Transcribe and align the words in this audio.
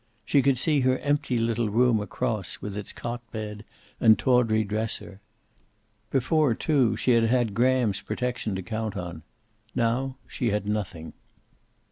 She 0.25 0.41
could 0.41 0.57
see 0.57 0.79
her 0.79 0.97
empty 0.97 1.37
little 1.37 1.69
room 1.69 1.99
across, 1.99 2.59
with 2.59 2.75
its 2.75 2.91
cot 2.91 3.21
bed 3.31 3.63
and 3.99 4.17
tawdry 4.17 4.63
dresser. 4.63 5.21
Before, 6.09 6.55
too, 6.55 6.97
she 6.97 7.11
had 7.11 7.25
had 7.25 7.53
Grahams 7.53 8.01
protection 8.01 8.55
to 8.55 8.63
count 8.63 8.97
on. 8.97 9.21
Now 9.75 10.17
she 10.27 10.49
had 10.49 10.65
nothing. 10.67 11.13